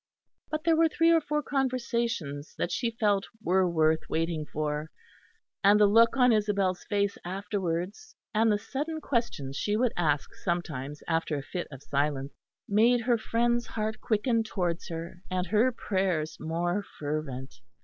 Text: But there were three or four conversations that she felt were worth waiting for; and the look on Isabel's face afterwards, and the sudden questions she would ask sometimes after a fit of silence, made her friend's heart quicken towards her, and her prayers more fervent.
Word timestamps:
But 0.49 0.63
there 0.63 0.75
were 0.75 0.89
three 0.89 1.11
or 1.11 1.21
four 1.21 1.43
conversations 1.43 2.55
that 2.57 2.71
she 2.71 2.89
felt 2.99 3.27
were 3.39 3.69
worth 3.69 4.09
waiting 4.09 4.47
for; 4.51 4.89
and 5.63 5.79
the 5.79 5.85
look 5.85 6.17
on 6.17 6.31
Isabel's 6.33 6.83
face 6.85 7.19
afterwards, 7.23 8.15
and 8.33 8.51
the 8.51 8.57
sudden 8.57 8.99
questions 8.99 9.57
she 9.57 9.77
would 9.77 9.93
ask 9.95 10.33
sometimes 10.33 11.03
after 11.07 11.37
a 11.37 11.43
fit 11.43 11.67
of 11.71 11.83
silence, 11.83 12.33
made 12.67 13.01
her 13.01 13.19
friend's 13.19 13.67
heart 13.67 14.01
quicken 14.01 14.41
towards 14.41 14.87
her, 14.89 15.21
and 15.29 15.45
her 15.45 15.71
prayers 15.71 16.39
more 16.39 16.81
fervent. 16.99 17.53